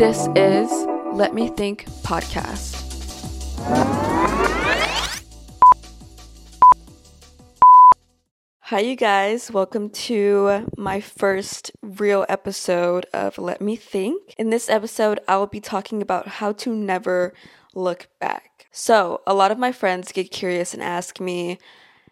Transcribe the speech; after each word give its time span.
This 0.00 0.28
is 0.34 0.72
Let 1.12 1.34
Me 1.34 1.48
Think 1.48 1.84
podcast. 2.00 2.72
Hi, 8.60 8.78
you 8.78 8.96
guys. 8.96 9.50
Welcome 9.52 9.90
to 9.90 10.66
my 10.78 11.02
first 11.02 11.72
real 11.82 12.24
episode 12.30 13.04
of 13.12 13.36
Let 13.36 13.60
Me 13.60 13.76
Think. 13.76 14.34
In 14.38 14.48
this 14.48 14.70
episode, 14.70 15.20
I 15.28 15.36
will 15.36 15.46
be 15.46 15.60
talking 15.60 16.00
about 16.00 16.28
how 16.28 16.52
to 16.52 16.74
never 16.74 17.34
look 17.74 18.08
back. 18.18 18.68
So, 18.72 19.20
a 19.26 19.34
lot 19.34 19.52
of 19.52 19.58
my 19.58 19.70
friends 19.70 20.12
get 20.12 20.30
curious 20.30 20.72
and 20.72 20.82
ask 20.82 21.20
me, 21.20 21.58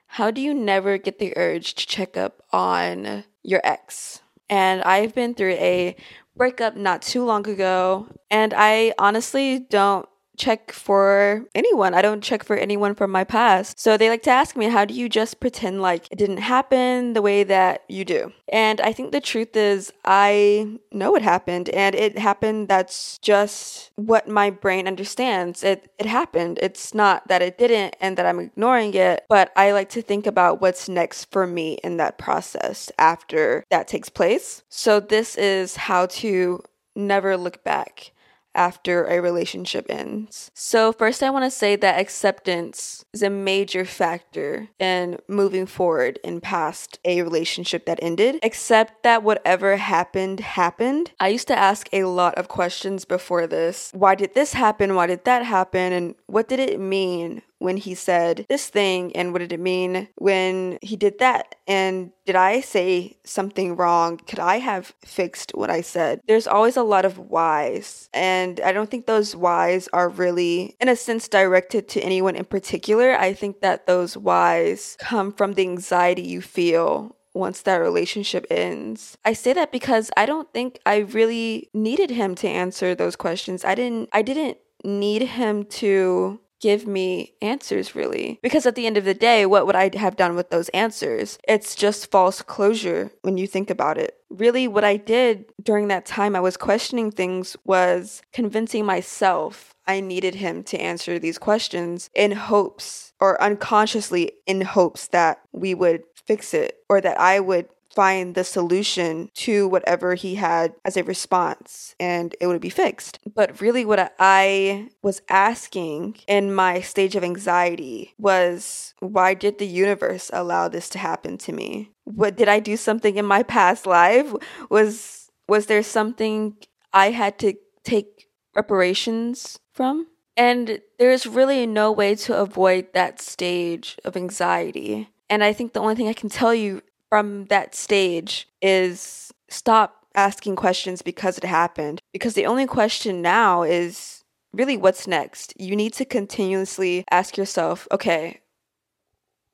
How 0.08 0.30
do 0.30 0.42
you 0.42 0.52
never 0.52 0.98
get 0.98 1.18
the 1.18 1.32
urge 1.38 1.74
to 1.76 1.86
check 1.86 2.18
up 2.18 2.42
on 2.52 3.24
your 3.42 3.62
ex? 3.64 4.20
And 4.50 4.82
I've 4.82 5.14
been 5.14 5.34
through 5.34 5.54
a 5.54 5.96
breakup 6.36 6.76
not 6.76 7.02
too 7.02 7.24
long 7.24 7.46
ago, 7.48 8.08
and 8.30 8.54
I 8.56 8.94
honestly 8.98 9.58
don't 9.58 10.08
check 10.38 10.72
for 10.72 11.44
anyone. 11.54 11.94
I 11.94 12.02
don't 12.02 12.22
check 12.22 12.44
for 12.44 12.56
anyone 12.56 12.94
from 12.94 13.10
my 13.10 13.24
past. 13.24 13.78
So 13.78 13.96
they 13.96 14.08
like 14.08 14.22
to 14.22 14.30
ask 14.30 14.56
me, 14.56 14.68
how 14.68 14.84
do 14.84 14.94
you 14.94 15.08
just 15.08 15.40
pretend 15.40 15.82
like 15.82 16.08
it 16.10 16.18
didn't 16.18 16.38
happen 16.38 17.12
the 17.12 17.22
way 17.22 17.44
that 17.44 17.84
you 17.88 18.04
do? 18.04 18.32
And 18.50 18.80
I 18.80 18.92
think 18.92 19.12
the 19.12 19.20
truth 19.20 19.56
is, 19.56 19.92
I 20.04 20.78
know 20.92 21.14
it 21.14 21.22
happened 21.22 21.68
and 21.70 21.94
it 21.94 22.18
happened. 22.18 22.68
That's 22.68 23.18
just 23.18 23.90
what 23.96 24.28
my 24.28 24.50
brain 24.50 24.86
understands. 24.86 25.62
It, 25.62 25.90
it 25.98 26.06
happened. 26.06 26.58
It's 26.62 26.94
not 26.94 27.26
that 27.28 27.42
it 27.42 27.58
didn't 27.58 27.96
and 28.00 28.16
that 28.16 28.26
I'm 28.26 28.40
ignoring 28.40 28.94
it, 28.94 29.24
but 29.28 29.52
I 29.56 29.72
like 29.72 29.90
to 29.90 30.02
think 30.02 30.26
about 30.26 30.60
what's 30.60 30.88
next 30.88 31.30
for 31.30 31.46
me 31.46 31.78
in 31.84 31.96
that 31.98 32.18
process 32.18 32.90
after 32.98 33.64
that 33.70 33.88
takes 33.88 34.08
place. 34.08 34.62
So 34.68 35.00
this 35.00 35.36
is 35.36 35.76
how 35.76 36.06
to 36.06 36.62
never 36.94 37.36
look 37.36 37.62
back 37.64 38.12
after 38.58 39.04
a 39.04 39.22
relationship 39.22 39.86
ends. 39.88 40.50
So, 40.52 40.92
first, 40.92 41.22
I 41.22 41.30
want 41.30 41.44
to 41.44 41.50
say 41.50 41.76
that 41.76 42.00
acceptance 42.00 43.04
is 43.14 43.22
a 43.22 43.30
major 43.30 43.84
factor 43.84 44.68
in 44.80 45.18
moving 45.28 45.64
forward 45.64 46.18
and 46.24 46.42
past 46.42 46.98
a 47.04 47.22
relationship 47.22 47.86
that 47.86 48.00
ended. 48.02 48.40
Accept 48.42 49.04
that 49.04 49.22
whatever 49.22 49.76
happened, 49.76 50.40
happened. 50.40 51.12
I 51.20 51.28
used 51.28 51.48
to 51.48 51.58
ask 51.58 51.88
a 51.92 52.04
lot 52.04 52.34
of 52.34 52.48
questions 52.48 53.04
before 53.04 53.46
this. 53.46 53.92
Why 53.94 54.16
did 54.16 54.34
this 54.34 54.52
happen? 54.52 54.96
Why 54.96 55.06
did 55.06 55.24
that 55.24 55.44
happen? 55.44 55.92
And 55.92 56.14
what 56.26 56.48
did 56.48 56.58
it 56.58 56.80
mean? 56.80 57.42
When 57.58 57.76
he 57.76 57.94
said 57.94 58.46
this 58.48 58.68
thing 58.68 59.14
and 59.16 59.32
what 59.32 59.40
did 59.40 59.52
it 59.52 59.60
mean 59.60 60.08
when 60.16 60.78
he 60.82 60.96
did 60.96 61.18
that? 61.18 61.56
And 61.66 62.12
did 62.24 62.36
I 62.36 62.60
say 62.60 63.18
something 63.24 63.76
wrong? 63.76 64.18
Could 64.18 64.38
I 64.38 64.58
have 64.58 64.94
fixed 65.04 65.52
what 65.54 65.70
I 65.70 65.80
said? 65.80 66.20
There's 66.26 66.46
always 66.46 66.76
a 66.76 66.82
lot 66.82 67.04
of 67.04 67.18
whys, 67.18 68.08
and 68.12 68.60
I 68.60 68.72
don't 68.72 68.90
think 68.90 69.06
those 69.06 69.34
whys 69.34 69.88
are 69.92 70.08
really, 70.08 70.76
in 70.80 70.88
a 70.88 70.96
sense, 70.96 71.28
directed 71.28 71.88
to 71.88 72.00
anyone 72.00 72.36
in 72.36 72.44
particular. 72.44 73.16
I 73.16 73.32
think 73.32 73.60
that 73.60 73.86
those 73.86 74.16
whys 74.16 74.96
come 75.00 75.32
from 75.32 75.54
the 75.54 75.62
anxiety 75.62 76.22
you 76.22 76.40
feel 76.40 77.16
once 77.34 77.62
that 77.62 77.76
relationship 77.76 78.46
ends. 78.50 79.16
I 79.24 79.32
say 79.32 79.52
that 79.52 79.72
because 79.72 80.10
I 80.16 80.26
don't 80.26 80.52
think 80.52 80.80
I 80.84 80.98
really 80.98 81.70
needed 81.72 82.10
him 82.10 82.34
to 82.36 82.48
answer 82.48 82.94
those 82.94 83.16
questions. 83.16 83.64
I 83.64 83.74
didn't 83.74 84.08
I 84.12 84.22
didn't 84.22 84.58
need 84.84 85.22
him 85.22 85.64
to 85.64 86.40
give 86.60 86.86
me 86.86 87.34
answers 87.40 87.94
really. 87.94 88.38
Because 88.42 88.66
at 88.66 88.74
the 88.74 88.86
end 88.86 88.96
of 88.96 89.04
the 89.04 89.14
day 89.14 89.46
what 89.46 89.66
would 89.66 89.76
i 89.76 89.90
have 89.96 90.16
done 90.16 90.34
with 90.34 90.50
those 90.50 90.68
answers? 90.70 91.38
It's 91.46 91.74
just 91.74 92.10
false 92.10 92.42
closure 92.42 93.10
when 93.22 93.36
you 93.36 93.46
think 93.46 93.70
about 93.70 93.98
it. 93.98 94.16
Really 94.30 94.68
what 94.68 94.84
i 94.84 94.96
did 94.96 95.46
during 95.62 95.88
that 95.88 96.06
time 96.06 96.36
i 96.36 96.40
was 96.40 96.56
questioning 96.56 97.10
things 97.10 97.56
was 97.64 98.22
convincing 98.32 98.84
myself 98.84 99.74
i 99.86 100.00
needed 100.00 100.34
him 100.36 100.62
to 100.64 100.80
answer 100.80 101.18
these 101.18 101.38
questions 101.38 102.10
in 102.14 102.32
hopes 102.32 103.12
or 103.20 103.40
unconsciously 103.42 104.32
in 104.46 104.60
hopes 104.60 105.08
that 105.08 105.40
we 105.52 105.74
would 105.74 106.02
fix 106.26 106.52
it 106.52 106.78
or 106.88 107.00
that 107.00 107.18
i 107.18 107.40
would 107.40 107.68
find 107.98 108.36
the 108.36 108.44
solution 108.44 109.28
to 109.34 109.66
whatever 109.66 110.14
he 110.14 110.36
had 110.36 110.72
as 110.84 110.96
a 110.96 111.02
response 111.02 111.96
and 111.98 112.36
it 112.40 112.46
would 112.46 112.60
be 112.60 112.70
fixed. 112.70 113.18
But 113.34 113.60
really, 113.60 113.84
what 113.84 114.14
I 114.20 114.90
was 115.02 115.20
asking 115.28 116.18
in 116.28 116.54
my 116.54 116.80
stage 116.80 117.16
of 117.16 117.24
anxiety 117.24 118.14
was 118.16 118.94
why 119.00 119.34
did 119.34 119.58
the 119.58 119.66
universe 119.66 120.30
allow 120.32 120.68
this 120.68 120.88
to 120.90 120.98
happen 120.98 121.38
to 121.38 121.52
me? 121.52 121.90
What 122.04 122.36
did 122.36 122.48
I 122.48 122.60
do 122.60 122.76
something 122.76 123.16
in 123.16 123.26
my 123.26 123.42
past 123.42 123.84
life? 123.84 124.32
Was 124.70 125.32
was 125.48 125.66
there 125.66 125.82
something 125.82 126.54
I 126.92 127.10
had 127.10 127.36
to 127.40 127.54
take 127.82 128.28
reparations 128.54 129.58
from? 129.72 130.06
And 130.36 130.82
there's 131.00 131.26
really 131.26 131.66
no 131.66 131.90
way 131.90 132.14
to 132.14 132.38
avoid 132.38 132.92
that 132.92 133.20
stage 133.20 133.98
of 134.04 134.16
anxiety. 134.16 135.08
And 135.28 135.42
I 135.42 135.52
think 135.52 135.72
the 135.72 135.80
only 135.80 135.96
thing 135.96 136.06
I 136.06 136.12
can 136.12 136.28
tell 136.28 136.54
you 136.54 136.82
from 137.10 137.46
that 137.46 137.74
stage 137.74 138.48
is 138.60 139.32
stop 139.48 140.06
asking 140.14 140.56
questions 140.56 141.02
because 141.02 141.38
it 141.38 141.44
happened. 141.44 142.00
Because 142.12 142.34
the 142.34 142.46
only 142.46 142.66
question 142.66 143.22
now 143.22 143.62
is 143.62 144.24
really 144.52 144.76
what's 144.76 145.06
next. 145.06 145.54
You 145.58 145.76
need 145.76 145.92
to 145.94 146.04
continuously 146.04 147.04
ask 147.10 147.36
yourself, 147.36 147.86
okay, 147.92 148.40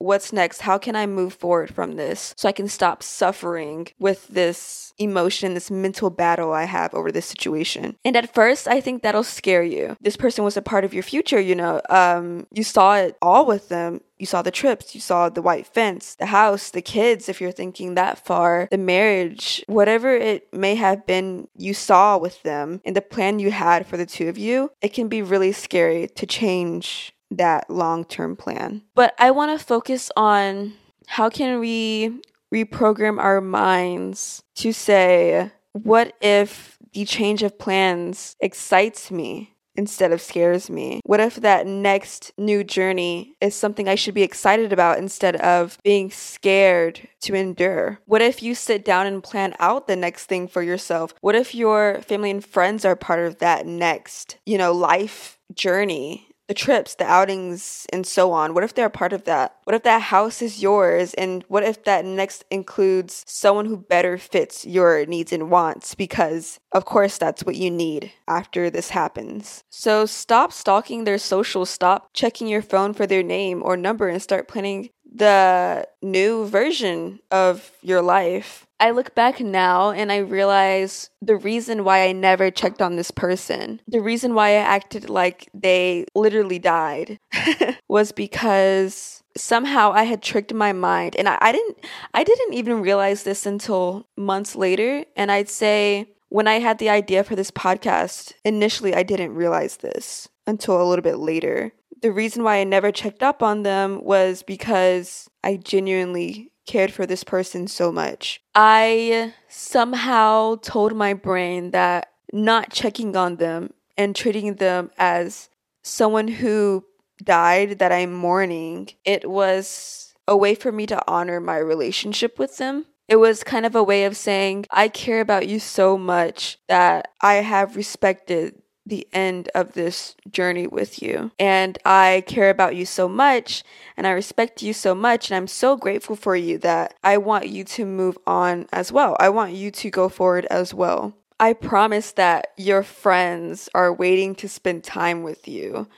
what's 0.04 0.32
next? 0.32 0.60
How 0.60 0.78
can 0.78 0.94
I 0.94 1.06
move 1.06 1.34
forward 1.34 1.74
from 1.74 1.96
this 1.96 2.34
so 2.36 2.48
I 2.48 2.52
can 2.52 2.68
stop 2.68 3.02
suffering 3.02 3.88
with 3.98 4.28
this 4.28 4.92
emotion, 4.98 5.54
this 5.54 5.70
mental 5.70 6.10
battle 6.10 6.52
I 6.52 6.64
have 6.64 6.94
over 6.94 7.10
this 7.10 7.26
situation? 7.26 7.96
And 8.04 8.16
at 8.16 8.32
first, 8.34 8.68
I 8.68 8.80
think 8.80 9.02
that'll 9.02 9.24
scare 9.24 9.62
you. 9.62 9.96
This 10.00 10.16
person 10.16 10.44
was 10.44 10.56
a 10.56 10.62
part 10.62 10.84
of 10.84 10.94
your 10.94 11.02
future, 11.02 11.40
you 11.40 11.54
know. 11.54 11.80
Um, 11.88 12.46
you 12.52 12.62
saw 12.62 12.96
it 12.96 13.16
all 13.22 13.46
with 13.46 13.68
them. 13.68 14.02
You 14.18 14.26
saw 14.26 14.42
the 14.42 14.52
trips, 14.52 14.94
you 14.94 15.00
saw 15.00 15.28
the 15.28 15.42
white 15.42 15.66
fence, 15.66 16.14
the 16.14 16.26
house, 16.26 16.70
the 16.70 16.80
kids, 16.80 17.28
if 17.28 17.40
you're 17.40 17.50
thinking 17.50 17.94
that 17.94 18.24
far, 18.24 18.68
the 18.70 18.78
marriage, 18.78 19.64
whatever 19.66 20.14
it 20.14 20.54
may 20.54 20.76
have 20.76 21.04
been 21.04 21.48
you 21.56 21.74
saw 21.74 22.16
with 22.16 22.40
them 22.44 22.80
and 22.84 22.94
the 22.94 23.02
plan 23.02 23.40
you 23.40 23.50
had 23.50 23.86
for 23.86 23.96
the 23.96 24.06
two 24.06 24.28
of 24.28 24.38
you, 24.38 24.70
it 24.80 24.94
can 24.94 25.08
be 25.08 25.20
really 25.20 25.50
scary 25.50 26.06
to 26.14 26.26
change 26.26 27.12
that 27.36 27.68
long 27.70 28.04
term 28.04 28.36
plan. 28.36 28.82
But 28.94 29.14
I 29.18 29.30
want 29.30 29.58
to 29.58 29.64
focus 29.64 30.10
on 30.16 30.74
how 31.06 31.28
can 31.28 31.60
we 31.60 32.20
reprogram 32.52 33.18
our 33.18 33.40
minds 33.40 34.42
to 34.56 34.72
say, 34.72 35.50
what 35.72 36.14
if 36.20 36.78
the 36.92 37.04
change 37.04 37.42
of 37.42 37.58
plans 37.58 38.36
excites 38.40 39.10
me? 39.10 39.50
Instead 39.76 40.12
of 40.12 40.20
scares 40.20 40.70
me? 40.70 41.00
What 41.04 41.18
if 41.18 41.34
that 41.34 41.66
next 41.66 42.30
new 42.38 42.62
journey 42.62 43.34
is 43.40 43.56
something 43.56 43.88
I 43.88 43.96
should 43.96 44.14
be 44.14 44.22
excited 44.22 44.72
about 44.72 44.98
instead 44.98 45.34
of 45.34 45.78
being 45.82 46.12
scared 46.12 47.08
to 47.22 47.34
endure? 47.34 47.98
What 48.04 48.22
if 48.22 48.40
you 48.40 48.54
sit 48.54 48.84
down 48.84 49.08
and 49.08 49.20
plan 49.20 49.56
out 49.58 49.88
the 49.88 49.96
next 49.96 50.26
thing 50.26 50.46
for 50.46 50.62
yourself? 50.62 51.12
What 51.22 51.34
if 51.34 51.56
your 51.56 52.00
family 52.02 52.30
and 52.30 52.44
friends 52.44 52.84
are 52.84 52.94
part 52.94 53.26
of 53.26 53.38
that 53.38 53.66
next, 53.66 54.38
you 54.46 54.58
know, 54.58 54.72
life 54.72 55.40
journey 55.52 56.28
the 56.46 56.54
trips, 56.54 56.94
the 56.94 57.04
outings, 57.04 57.86
and 57.92 58.06
so 58.06 58.32
on? 58.32 58.54
What 58.54 58.64
if 58.64 58.74
they're 58.74 58.86
a 58.86 58.90
part 58.90 59.12
of 59.12 59.24
that? 59.24 59.56
What 59.64 59.74
if 59.74 59.82
that 59.84 60.02
house 60.02 60.42
is 60.42 60.62
yours? 60.62 61.14
And 61.14 61.44
what 61.48 61.62
if 61.62 61.84
that 61.84 62.04
next 62.04 62.44
includes 62.50 63.24
someone 63.26 63.66
who 63.66 63.76
better 63.76 64.18
fits 64.18 64.66
your 64.66 65.06
needs 65.06 65.32
and 65.32 65.50
wants? 65.50 65.94
Because, 65.94 66.58
of 66.72 66.84
course, 66.84 67.18
that's 67.18 67.44
what 67.44 67.56
you 67.56 67.70
need 67.70 68.12
after 68.28 68.70
this 68.70 68.90
happens. 68.90 69.64
So 69.70 70.06
stop 70.06 70.52
stalking 70.52 71.04
their 71.04 71.18
social, 71.18 71.66
stop 71.66 72.10
checking 72.12 72.48
your 72.48 72.62
phone 72.62 72.94
for 72.94 73.06
their 73.06 73.22
name 73.22 73.62
or 73.62 73.76
number, 73.76 74.08
and 74.08 74.22
start 74.22 74.48
planning 74.48 74.90
the 75.14 75.86
new 76.02 76.46
version 76.46 77.20
of 77.30 77.70
your 77.82 78.02
life. 78.02 78.63
I 78.80 78.90
look 78.90 79.14
back 79.14 79.40
now 79.40 79.90
and 79.90 80.10
I 80.10 80.18
realize 80.18 81.10
the 81.22 81.36
reason 81.36 81.84
why 81.84 82.06
I 82.06 82.12
never 82.12 82.50
checked 82.50 82.82
on 82.82 82.96
this 82.96 83.10
person, 83.10 83.80
the 83.86 84.00
reason 84.00 84.34
why 84.34 84.50
I 84.50 84.54
acted 84.76 85.08
like 85.08 85.48
they 85.54 86.06
literally 86.14 86.58
died, 86.58 87.18
was 87.88 88.12
because 88.12 89.22
somehow 89.36 89.92
I 89.92 90.04
had 90.04 90.22
tricked 90.22 90.52
my 90.52 90.72
mind. 90.72 91.16
And 91.16 91.28
I, 91.28 91.38
I 91.40 91.52
didn't 91.52 91.78
I 92.12 92.24
didn't 92.24 92.54
even 92.54 92.82
realize 92.82 93.22
this 93.22 93.46
until 93.46 94.06
months 94.16 94.56
later. 94.56 95.04
And 95.16 95.30
I'd 95.30 95.48
say 95.48 96.06
when 96.28 96.48
I 96.48 96.58
had 96.58 96.78
the 96.78 96.90
idea 96.90 97.24
for 97.24 97.36
this 97.36 97.50
podcast, 97.50 98.32
initially 98.44 98.94
I 98.94 99.02
didn't 99.02 99.34
realize 99.34 99.78
this 99.78 100.28
until 100.46 100.82
a 100.82 100.84
little 100.84 101.02
bit 101.02 101.18
later 101.18 101.72
the 102.04 102.12
reason 102.12 102.44
why 102.44 102.58
I 102.58 102.64
never 102.64 102.92
checked 102.92 103.22
up 103.22 103.42
on 103.42 103.62
them 103.62 104.04
was 104.04 104.42
because 104.42 105.30
I 105.42 105.56
genuinely 105.56 106.50
cared 106.66 106.92
for 106.92 107.06
this 107.06 107.24
person 107.24 107.66
so 107.66 107.92
much. 107.92 108.40
I 108.54 109.34
somehow 109.48 110.56
told 110.56 110.96
my 110.96 111.14
brain 111.14 111.70
that 111.72 112.10
not 112.32 112.70
checking 112.70 113.16
on 113.16 113.36
them 113.36 113.72
and 113.96 114.16
treating 114.16 114.54
them 114.54 114.90
as 114.98 115.48
someone 115.82 116.28
who 116.28 116.84
died 117.22 117.78
that 117.78 117.92
I'm 117.92 118.12
mourning, 118.12 118.90
it 119.04 119.28
was 119.28 120.14
a 120.26 120.36
way 120.36 120.54
for 120.54 120.72
me 120.72 120.86
to 120.86 121.02
honor 121.06 121.40
my 121.40 121.58
relationship 121.58 122.38
with 122.38 122.56
them. 122.56 122.86
It 123.06 123.16
was 123.16 123.44
kind 123.44 123.66
of 123.66 123.74
a 123.74 123.82
way 123.82 124.04
of 124.04 124.16
saying, 124.16 124.64
I 124.70 124.88
care 124.88 125.20
about 125.20 125.46
you 125.46 125.60
so 125.60 125.98
much 125.98 126.58
that 126.68 127.08
I 127.20 127.34
have 127.34 127.76
respected 127.76 128.62
the 128.86 129.08
end 129.12 129.48
of 129.54 129.72
this 129.72 130.14
journey 130.30 130.66
with 130.66 131.02
you. 131.02 131.30
And 131.38 131.78
I 131.84 132.22
care 132.26 132.50
about 132.50 132.76
you 132.76 132.84
so 132.84 133.08
much 133.08 133.64
and 133.96 134.06
I 134.06 134.10
respect 134.10 134.62
you 134.62 134.72
so 134.72 134.94
much. 134.94 135.30
And 135.30 135.36
I'm 135.36 135.46
so 135.46 135.76
grateful 135.76 136.16
for 136.16 136.36
you 136.36 136.58
that 136.58 136.94
I 137.02 137.16
want 137.16 137.48
you 137.48 137.64
to 137.64 137.86
move 137.86 138.18
on 138.26 138.66
as 138.72 138.92
well. 138.92 139.16
I 139.18 139.30
want 139.30 139.54
you 139.54 139.70
to 139.70 139.90
go 139.90 140.08
forward 140.08 140.46
as 140.46 140.74
well. 140.74 141.14
I 141.40 141.52
promise 141.52 142.12
that 142.12 142.48
your 142.56 142.82
friends 142.82 143.68
are 143.74 143.92
waiting 143.92 144.34
to 144.36 144.48
spend 144.48 144.84
time 144.84 145.22
with 145.22 145.48
you 145.48 145.88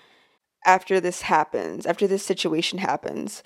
after 0.64 0.98
this 0.98 1.22
happens, 1.22 1.86
after 1.86 2.06
this 2.06 2.24
situation 2.24 2.78
happens. 2.78 3.42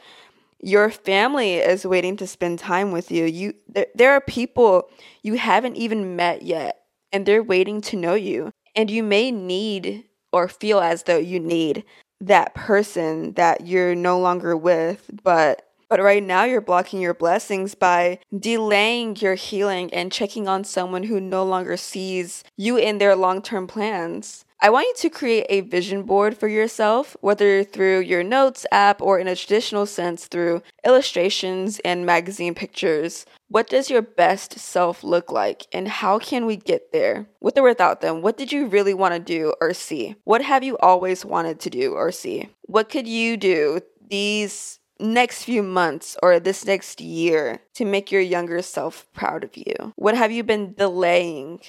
Your 0.62 0.90
family 0.90 1.54
is 1.54 1.86
waiting 1.86 2.16
to 2.18 2.26
spend 2.26 2.58
time 2.58 2.92
with 2.92 3.10
you. 3.10 3.24
You 3.24 3.54
there, 3.68 3.86
there 3.94 4.12
are 4.12 4.20
people 4.20 4.88
you 5.22 5.34
haven't 5.34 5.76
even 5.76 6.16
met 6.16 6.42
yet 6.42 6.80
and 7.12 7.26
they're 7.26 7.42
waiting 7.42 7.80
to 7.82 7.96
know 7.96 8.14
you. 8.14 8.52
And 8.74 8.90
you 8.90 9.02
may 9.02 9.30
need 9.30 10.04
or 10.32 10.48
feel 10.48 10.80
as 10.80 11.04
though 11.04 11.18
you 11.18 11.40
need 11.40 11.84
that 12.20 12.54
person 12.54 13.32
that 13.34 13.66
you're 13.66 13.94
no 13.94 14.18
longer 14.18 14.56
with, 14.56 15.10
but 15.22 15.66
but 15.88 16.00
right 16.00 16.22
now 16.22 16.44
you're 16.44 16.60
blocking 16.60 17.00
your 17.00 17.14
blessings 17.14 17.74
by 17.74 18.20
delaying 18.38 19.16
your 19.16 19.34
healing 19.34 19.92
and 19.92 20.12
checking 20.12 20.46
on 20.46 20.62
someone 20.62 21.02
who 21.02 21.20
no 21.20 21.44
longer 21.44 21.76
sees 21.76 22.44
you 22.56 22.76
in 22.76 22.98
their 22.98 23.16
long-term 23.16 23.66
plans. 23.66 24.44
I 24.62 24.68
want 24.68 24.88
you 24.88 24.94
to 25.08 25.16
create 25.16 25.46
a 25.48 25.62
vision 25.62 26.02
board 26.02 26.36
for 26.36 26.46
yourself, 26.46 27.16
whether 27.22 27.64
through 27.64 28.00
your 28.00 28.22
notes 28.22 28.66
app 28.70 29.00
or 29.00 29.18
in 29.18 29.26
a 29.26 29.34
traditional 29.34 29.86
sense 29.86 30.26
through 30.26 30.62
illustrations 30.84 31.78
and 31.82 32.04
magazine 32.04 32.54
pictures. 32.54 33.24
What 33.48 33.70
does 33.70 33.88
your 33.88 34.02
best 34.02 34.58
self 34.58 35.02
look 35.02 35.32
like 35.32 35.66
and 35.72 35.88
how 35.88 36.18
can 36.18 36.44
we 36.44 36.56
get 36.56 36.92
there? 36.92 37.26
With 37.40 37.56
or 37.56 37.62
without 37.62 38.02
them, 38.02 38.20
what 38.20 38.36
did 38.36 38.52
you 38.52 38.66
really 38.66 38.92
want 38.92 39.14
to 39.14 39.20
do 39.20 39.54
or 39.62 39.72
see? 39.72 40.16
What 40.24 40.42
have 40.42 40.62
you 40.62 40.76
always 40.76 41.24
wanted 41.24 41.58
to 41.60 41.70
do 41.70 41.94
or 41.94 42.12
see? 42.12 42.50
What 42.66 42.90
could 42.90 43.08
you 43.08 43.38
do 43.38 43.80
these 44.10 44.78
next 45.00 45.44
few 45.44 45.62
months 45.62 46.18
or 46.22 46.38
this 46.38 46.66
next 46.66 47.00
year 47.00 47.60
to 47.76 47.86
make 47.86 48.12
your 48.12 48.20
younger 48.20 48.60
self 48.60 49.06
proud 49.14 49.42
of 49.42 49.56
you? 49.56 49.94
What 49.96 50.18
have 50.18 50.30
you 50.30 50.44
been 50.44 50.74
delaying 50.74 51.60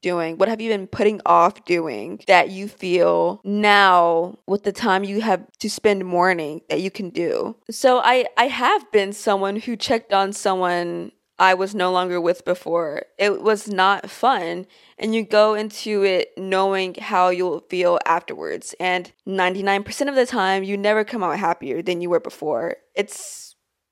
doing? 0.00 0.38
What 0.38 0.48
have 0.48 0.60
you 0.60 0.70
been 0.70 0.86
putting 0.86 1.20
off 1.26 1.64
doing 1.64 2.20
that 2.26 2.50
you 2.50 2.68
feel 2.68 3.40
now 3.44 4.38
with 4.46 4.64
the 4.64 4.72
time 4.72 5.04
you 5.04 5.20
have 5.20 5.46
to 5.58 5.70
spend 5.70 6.04
mourning 6.04 6.62
that 6.68 6.80
you 6.80 6.90
can 6.90 7.10
do? 7.10 7.56
So 7.70 8.00
I 8.00 8.26
I 8.36 8.48
have 8.48 8.90
been 8.92 9.12
someone 9.12 9.56
who 9.56 9.76
checked 9.76 10.12
on 10.12 10.32
someone 10.32 11.12
I 11.40 11.54
was 11.54 11.74
no 11.74 11.90
longer 11.90 12.20
with 12.20 12.44
before. 12.44 13.04
It 13.18 13.42
was 13.42 13.66
not 13.66 14.10
fun. 14.10 14.66
And 14.98 15.14
you 15.14 15.24
go 15.24 15.54
into 15.54 16.04
it 16.04 16.36
knowing 16.36 16.94
how 16.96 17.30
you'll 17.30 17.60
feel 17.70 17.98
afterwards. 18.04 18.74
And 18.78 19.10
99% 19.26 20.08
of 20.10 20.14
the 20.14 20.26
time, 20.26 20.64
you 20.64 20.76
never 20.76 21.02
come 21.02 21.22
out 21.22 21.38
happier 21.38 21.80
than 21.80 22.02
you 22.02 22.10
were 22.10 22.20
before. 22.20 22.76
It's 22.94 23.49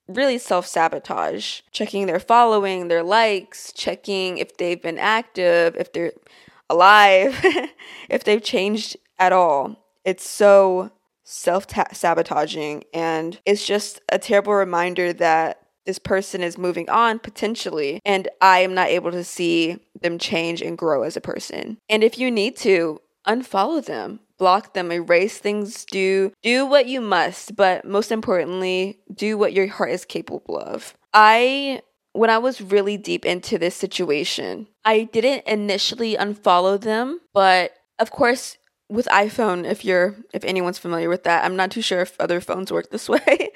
really 0.09 0.39
self 0.39 0.67
sabotage, 0.67 1.61
checking 1.71 2.07
their 2.07 2.21
following, 2.21 2.89
their 2.89 3.03
likes, 3.03 3.73
checking 3.73 4.39
if 4.39 4.57
they've 4.57 4.83
been 4.83 4.99
active, 4.99 5.77
if 5.77 5.93
they're 5.93 6.13
alive, 6.71 7.39
if 8.09 8.25
they've 8.25 8.43
changed 8.43 8.97
at 9.19 9.33
all. 9.33 9.77
It's 10.05 10.29
so 10.29 10.91
self 11.25 11.67
sabotaging, 11.93 12.85
and 12.95 13.39
it's 13.45 13.67
just 13.67 14.01
a 14.09 14.19
terrible 14.19 14.55
reminder 14.55 15.13
that 15.13 15.63
this 15.85 15.99
person 15.99 16.43
is 16.43 16.59
moving 16.59 16.89
on 16.91 17.19
potentially, 17.19 18.01
and 18.05 18.29
I 18.41 18.61
am 18.61 18.75
not 18.75 18.89
able 18.89 19.11
to 19.11 19.25
see 19.25 19.79
them 20.01 20.19
change 20.19 20.61
and 20.61 20.77
grow 20.77 21.03
as 21.03 21.17
a 21.17 21.21
person. 21.21 21.79
And 21.89 22.05
if 22.05 22.19
you 22.19 22.31
need 22.31 22.57
to, 22.59 23.01
unfollow 23.27 23.85
them 23.85 24.21
block 24.39 24.75
them, 24.75 24.91
erase 24.93 25.39
things, 25.39 25.85
do 25.85 26.33
do 26.43 26.65
what 26.65 26.87
you 26.87 27.01
must, 27.01 27.57
but 27.57 27.85
most 27.85 28.13
importantly, 28.13 29.01
do 29.13 29.37
what 29.37 29.53
your 29.53 29.67
heart 29.69 29.91
is 29.91 30.05
capable 30.05 30.59
of. 30.59 30.95
I 31.13 31.83
when 32.13 32.31
I 32.31 32.39
was 32.39 32.61
really 32.61 32.97
deep 32.97 33.25
into 33.25 33.59
this 33.59 33.75
situation, 33.75 34.69
I 34.85 35.05
didn't 35.05 35.47
initially 35.47 36.17
unfollow 36.17 36.81
them, 36.81 37.21
but 37.33 37.73
of 37.99 38.11
course 38.11 38.57
with 38.91 39.07
iPhone, 39.07 39.71
if 39.71 39.85
you're 39.85 40.17
if 40.33 40.45
anyone's 40.45 40.79
familiar 40.79 41.09
with 41.09 41.25
that, 41.25 41.45
I'm 41.45 41.57
not 41.57 41.71
too 41.71 41.83
sure 41.83 42.01
if 42.01 42.19
other 42.21 42.41
phones 42.41 42.73
work 42.73 42.91
this 42.91 43.09
way. 43.09 43.51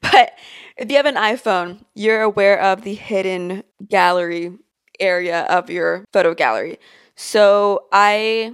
but 0.00 0.32
if 0.76 0.90
you 0.90 0.96
have 0.96 1.06
an 1.06 1.16
iPhone, 1.16 1.84
you're 1.94 2.22
aware 2.22 2.60
of 2.60 2.82
the 2.82 2.94
hidden 2.94 3.64
gallery 3.88 4.52
area 5.00 5.42
of 5.42 5.70
your 5.70 6.04
photo 6.12 6.34
gallery. 6.34 6.78
So 7.16 7.86
I 7.92 8.52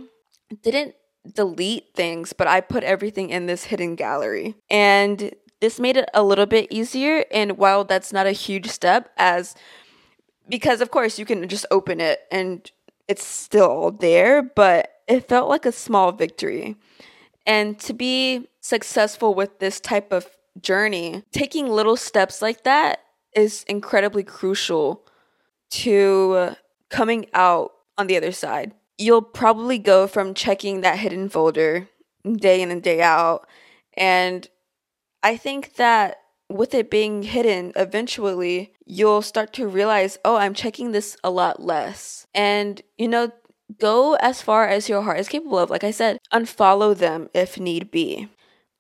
didn't 0.63 0.95
delete 1.31 1.95
things, 1.95 2.33
but 2.33 2.47
I 2.47 2.61
put 2.61 2.85
everything 2.85 3.31
in 3.31 3.47
this 3.47 3.65
hidden 3.65 3.95
gallery. 3.95 4.55
And 4.71 5.35
this 5.61 5.79
made 5.79 5.97
it 5.97 6.09
a 6.13 6.23
little 6.23 6.47
bit 6.47 6.69
easier. 6.71 7.25
And 7.31 7.59
while 7.59 7.85
that's 7.85 8.13
not 8.13 8.27
a 8.27 8.33
huge 8.33 8.69
step, 8.69 9.11
as 9.17 9.55
because 10.49 10.81
of 10.81 10.91
course 10.91 11.19
you 11.19 11.25
can 11.25 11.49
just 11.49 11.67
open 11.71 12.01
it 12.01 12.23
and 12.31 12.71
it's 13.09 13.25
still 13.25 13.93
there, 13.93 14.43
but 14.43 14.91
it 15.07 15.29
felt 15.29 15.49
like 15.49 15.67
a 15.67 15.73
small 15.73 16.13
victory. 16.13 16.77
And 17.47 17.79
to 17.81 17.93
be 17.93 18.49
successful 18.61 19.35
with 19.35 19.59
this 19.59 19.81
type 19.81 20.13
of 20.13 20.27
journey, 20.61 21.25
taking 21.33 21.69
little 21.69 21.97
steps 21.97 22.43
like 22.43 22.65
that 22.65 23.01
is 23.35 23.65
incredibly 23.69 24.23
crucial 24.23 25.05
to 25.71 26.55
coming 26.91 27.27
out 27.33 27.73
on 27.97 28.07
the 28.07 28.17
other 28.17 28.33
side 28.33 28.73
you'll 29.03 29.23
probably 29.23 29.79
go 29.79 30.07
from 30.07 30.33
checking 30.33 30.81
that 30.81 30.99
hidden 30.99 31.29
folder 31.29 31.89
day 32.25 32.63
in 32.63 32.71
and 32.71 32.83
day 32.83 33.03
out. 33.03 33.49
And 33.95 34.47
I 35.23 35.37
think 35.37 35.75
that 35.75 36.19
with 36.49 36.75
it 36.75 36.91
being 36.91 37.23
hidden, 37.23 37.73
eventually 37.75 38.73
you'll 38.87 39.23
start 39.23 39.53
to 39.55 39.67
realize, 39.67 40.19
oh, 40.25 40.37
I'm 40.37 40.55
checking 40.55 40.93
this 40.93 41.17
a 41.25 41.31
lot 41.31 41.63
less. 41.63 42.27
And, 42.35 42.81
you 42.97 43.09
know, 43.09 43.33
go 43.81 44.15
as 44.15 44.41
far 44.41 44.69
as 44.69 44.89
your 44.89 45.03
heart 45.03 45.19
is 45.19 45.29
capable 45.29 45.59
of. 45.59 45.71
Like 45.71 45.85
I 45.85 45.91
said, 45.91 46.19
unfollow 46.33 46.97
them 46.97 47.29
if 47.35 47.59
need 47.59 47.91
be. 47.91 48.29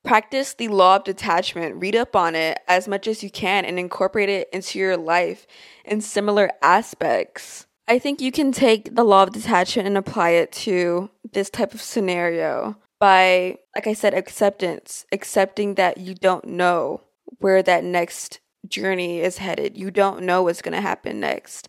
Practice 0.04 0.54
the 0.54 0.68
law 0.68 0.96
of 0.96 1.04
detachment, 1.04 1.80
read 1.80 1.94
up 1.94 2.16
on 2.16 2.34
it 2.34 2.58
as 2.66 2.88
much 2.88 3.06
as 3.06 3.22
you 3.22 3.30
can, 3.30 3.64
and 3.64 3.78
incorporate 3.78 4.28
it 4.28 4.48
into 4.52 4.78
your 4.78 4.96
life 4.96 5.46
in 5.84 6.00
similar 6.00 6.50
aspects. 6.60 7.66
I 7.88 7.98
think 7.98 8.20
you 8.20 8.32
can 8.32 8.52
take 8.52 8.94
the 8.94 9.04
law 9.04 9.24
of 9.24 9.32
detachment 9.32 9.86
and 9.86 9.96
apply 9.96 10.30
it 10.30 10.52
to 10.52 11.10
this 11.32 11.50
type 11.50 11.74
of 11.74 11.82
scenario 11.82 12.76
by, 13.00 13.58
like 13.74 13.86
I 13.86 13.92
said, 13.94 14.14
acceptance, 14.14 15.04
accepting 15.10 15.74
that 15.74 15.98
you 15.98 16.14
don't 16.14 16.44
know 16.44 17.02
where 17.38 17.62
that 17.62 17.82
next 17.82 18.38
journey 18.68 19.20
is 19.20 19.38
headed. 19.38 19.76
You 19.76 19.90
don't 19.90 20.22
know 20.22 20.44
what's 20.44 20.62
going 20.62 20.74
to 20.74 20.80
happen 20.80 21.18
next. 21.18 21.68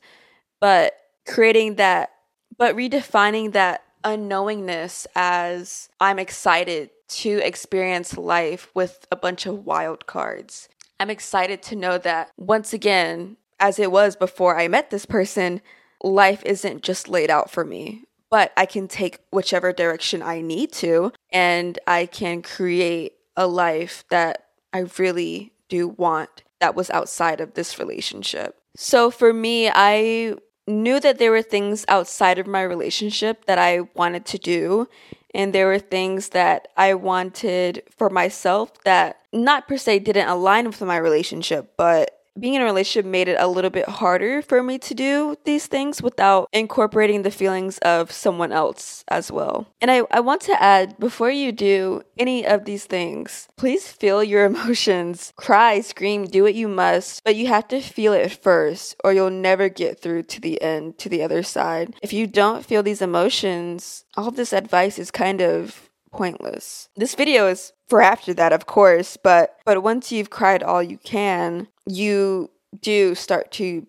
But 0.61 0.93
creating 1.27 1.75
that, 1.75 2.11
but 2.57 2.75
redefining 2.75 3.53
that 3.53 3.83
unknowingness 4.03 5.07
as 5.15 5.89
I'm 5.99 6.19
excited 6.19 6.91
to 7.07 7.39
experience 7.43 8.17
life 8.17 8.69
with 8.73 9.07
a 9.11 9.15
bunch 9.15 9.45
of 9.45 9.65
wild 9.65 10.05
cards. 10.05 10.69
I'm 10.99 11.09
excited 11.09 11.61
to 11.63 11.75
know 11.75 11.97
that 11.97 12.31
once 12.37 12.73
again, 12.73 13.37
as 13.59 13.79
it 13.79 13.91
was 13.91 14.15
before 14.15 14.59
I 14.59 14.67
met 14.67 14.89
this 14.89 15.05
person, 15.05 15.61
life 16.03 16.43
isn't 16.45 16.83
just 16.83 17.07
laid 17.07 17.29
out 17.29 17.49
for 17.49 17.63
me, 17.63 18.03
but 18.29 18.51
I 18.57 18.65
can 18.65 18.87
take 18.87 19.19
whichever 19.31 19.71
direction 19.71 20.21
I 20.21 20.41
need 20.41 20.71
to 20.73 21.11
and 21.31 21.79
I 21.87 22.05
can 22.05 22.41
create 22.41 23.13
a 23.35 23.47
life 23.47 24.03
that 24.09 24.45
I 24.73 24.85
really 24.97 25.53
do 25.69 25.87
want 25.87 26.43
that 26.59 26.75
was 26.75 26.89
outside 26.89 27.41
of 27.41 27.53
this 27.53 27.79
relationship. 27.79 28.57
So 28.75 29.11
for 29.11 29.33
me, 29.33 29.69
I 29.69 30.35
knew 30.67 30.99
that 30.99 31.19
there 31.19 31.31
were 31.31 31.41
things 31.41 31.85
outside 31.87 32.39
of 32.39 32.47
my 32.47 32.61
relationship 32.61 33.45
that 33.45 33.57
I 33.57 33.81
wanted 33.95 34.25
to 34.27 34.37
do. 34.37 34.87
And 35.35 35.51
there 35.51 35.67
were 35.67 35.79
things 35.79 36.29
that 36.29 36.67
I 36.77 36.93
wanted 36.93 37.83
for 37.97 38.09
myself 38.09 38.71
that 38.83 39.19
not 39.33 39.67
per 39.67 39.77
se 39.77 39.99
didn't 39.99 40.27
align 40.27 40.67
with 40.67 40.79
my 40.81 40.97
relationship, 40.97 41.73
but 41.75 42.12
being 42.39 42.55
in 42.55 42.61
a 42.61 42.65
relationship 42.65 43.05
made 43.05 43.27
it 43.27 43.37
a 43.39 43.47
little 43.47 43.69
bit 43.69 43.87
harder 43.87 44.41
for 44.41 44.63
me 44.63 44.77
to 44.79 44.93
do 44.93 45.35
these 45.45 45.67
things 45.67 46.01
without 46.01 46.49
incorporating 46.51 47.21
the 47.21 47.31
feelings 47.31 47.77
of 47.79 48.11
someone 48.11 48.51
else 48.51 49.03
as 49.07 49.31
well. 49.31 49.67
And 49.81 49.91
I, 49.91 50.03
I 50.11 50.19
want 50.19 50.41
to 50.41 50.61
add 50.61 50.97
before 50.99 51.29
you 51.29 51.51
do 51.51 52.01
any 52.17 52.45
of 52.45 52.65
these 52.65 52.85
things, 52.85 53.47
please 53.57 53.87
feel 53.87 54.23
your 54.23 54.45
emotions. 54.53 55.33
Cry, 55.35 55.81
scream, 55.81 56.25
do 56.25 56.43
what 56.43 56.55
you 56.55 56.67
must, 56.67 57.23
but 57.23 57.35
you 57.35 57.47
have 57.47 57.67
to 57.69 57.81
feel 57.81 58.13
it 58.13 58.31
first 58.31 58.95
or 59.03 59.13
you'll 59.13 59.29
never 59.29 59.69
get 59.69 59.99
through 59.99 60.23
to 60.23 60.41
the 60.41 60.61
end, 60.61 60.97
to 60.99 61.09
the 61.09 61.23
other 61.23 61.43
side. 61.43 61.95
If 62.01 62.13
you 62.13 62.27
don't 62.27 62.65
feel 62.65 62.83
these 62.83 63.01
emotions, 63.01 64.05
all 64.15 64.31
this 64.31 64.53
advice 64.53 64.97
is 64.99 65.11
kind 65.11 65.41
of 65.41 65.89
pointless. 66.13 66.89
This 66.95 67.15
video 67.15 67.47
is 67.47 67.73
for 67.87 68.01
after 68.01 68.33
that, 68.35 68.53
of 68.53 68.65
course, 68.65 69.17
but 69.17 69.57
but 69.65 69.83
once 69.83 70.11
you've 70.11 70.29
cried 70.29 70.63
all 70.63 70.81
you 70.81 70.97
can, 70.97 71.67
you 71.85 72.49
do 72.81 73.15
start 73.15 73.51
to 73.53 73.85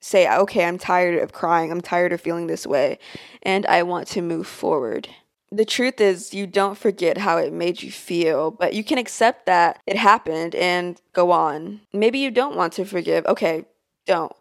say, 0.00 0.28
okay, 0.30 0.64
I'm 0.64 0.78
tired 0.78 1.22
of 1.22 1.32
crying, 1.32 1.70
I'm 1.70 1.80
tired 1.80 2.12
of 2.12 2.20
feeling 2.20 2.46
this 2.46 2.66
way, 2.66 2.98
and 3.42 3.64
I 3.66 3.82
want 3.84 4.08
to 4.08 4.22
move 4.22 4.46
forward. 4.46 5.08
The 5.50 5.64
truth 5.64 6.00
is, 6.00 6.32
you 6.32 6.46
don't 6.46 6.78
forget 6.78 7.18
how 7.18 7.36
it 7.36 7.52
made 7.52 7.82
you 7.82 7.92
feel, 7.92 8.50
but 8.50 8.72
you 8.72 8.82
can 8.82 8.98
accept 8.98 9.46
that 9.46 9.80
it 9.86 9.96
happened 9.96 10.54
and 10.54 11.00
go 11.12 11.30
on. 11.30 11.82
Maybe 11.92 12.18
you 12.18 12.30
don't 12.30 12.56
want 12.56 12.72
to 12.74 12.84
forgive. 12.84 13.26
Okay, 13.26 13.66
don't. 14.06 14.32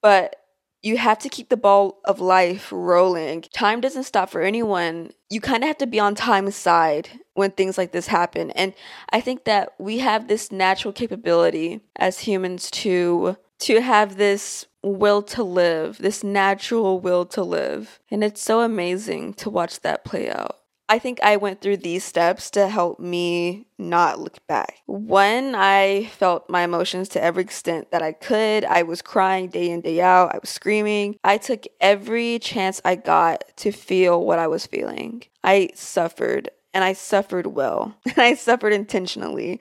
But 0.00 0.36
you 0.84 0.98
have 0.98 1.18
to 1.20 1.30
keep 1.30 1.48
the 1.48 1.56
ball 1.56 2.00
of 2.04 2.20
life 2.20 2.68
rolling. 2.70 3.42
Time 3.54 3.80
doesn't 3.80 4.04
stop 4.04 4.28
for 4.28 4.42
anyone. 4.42 5.12
You 5.30 5.40
kind 5.40 5.64
of 5.64 5.68
have 5.68 5.78
to 5.78 5.86
be 5.86 5.98
on 5.98 6.14
time's 6.14 6.56
side 6.56 7.08
when 7.32 7.52
things 7.52 7.78
like 7.78 7.92
this 7.92 8.06
happen. 8.06 8.50
And 8.50 8.74
I 9.10 9.22
think 9.22 9.44
that 9.44 9.72
we 9.78 9.98
have 10.00 10.28
this 10.28 10.52
natural 10.52 10.92
capability 10.92 11.80
as 11.96 12.20
humans 12.20 12.70
to 12.72 13.36
to 13.60 13.80
have 13.80 14.16
this 14.16 14.66
will 14.82 15.22
to 15.22 15.42
live, 15.42 15.96
this 15.98 16.22
natural 16.22 17.00
will 17.00 17.24
to 17.24 17.42
live. 17.42 18.00
And 18.10 18.22
it's 18.22 18.42
so 18.42 18.60
amazing 18.60 19.34
to 19.34 19.48
watch 19.48 19.80
that 19.80 20.04
play 20.04 20.28
out. 20.28 20.58
I 20.88 20.98
think 20.98 21.18
I 21.22 21.36
went 21.36 21.60
through 21.60 21.78
these 21.78 22.04
steps 22.04 22.50
to 22.52 22.68
help 22.68 23.00
me 23.00 23.66
not 23.78 24.18
look 24.18 24.46
back. 24.46 24.82
One, 24.86 25.54
I 25.54 26.10
felt 26.16 26.50
my 26.50 26.62
emotions 26.62 27.08
to 27.10 27.22
every 27.22 27.42
extent 27.42 27.90
that 27.90 28.02
I 28.02 28.12
could. 28.12 28.64
I 28.64 28.82
was 28.82 29.00
crying 29.00 29.48
day 29.48 29.70
in, 29.70 29.80
day 29.80 30.02
out. 30.02 30.34
I 30.34 30.38
was 30.38 30.50
screaming. 30.50 31.16
I 31.24 31.38
took 31.38 31.64
every 31.80 32.38
chance 32.38 32.82
I 32.84 32.96
got 32.96 33.44
to 33.58 33.72
feel 33.72 34.24
what 34.24 34.38
I 34.38 34.46
was 34.46 34.66
feeling. 34.66 35.22
I 35.42 35.70
suffered 35.74 36.50
and 36.74 36.84
I 36.84 36.92
suffered 36.92 37.46
well 37.46 37.94
and 38.04 38.18
I 38.18 38.34
suffered 38.34 38.74
intentionally. 38.74 39.60